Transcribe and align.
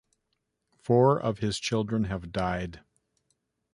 Four 0.79 1.21
of 1.21 1.37
his 1.37 1.59
children 1.59 2.05
have 2.05 2.31
died. 2.31 2.83